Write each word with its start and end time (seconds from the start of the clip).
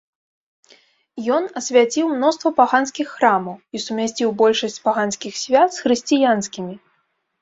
Ён 1.35 1.43
асвяціў 1.59 2.05
мноства 2.13 2.49
паганскіх 2.59 3.07
храмаў 3.17 3.55
і 3.77 3.85
сумясціў 3.87 4.35
большасць 4.43 4.81
паганскіх 4.89 5.33
свят 5.45 5.69
з 5.77 5.85
хрысціянскімі. 5.85 6.75